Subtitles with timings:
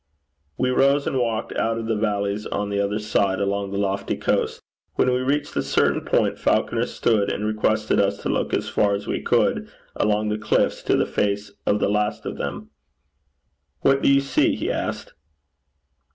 [0.57, 4.17] We rose, and walked out of the valley on the other side, along the lofty
[4.17, 4.59] coast.
[4.95, 8.95] When we reached a certain point, Falconer stood and requested us to look as far
[8.95, 12.71] as we could, along the cliffs to the face of the last of them.
[13.81, 15.13] 'What do you see?' he asked.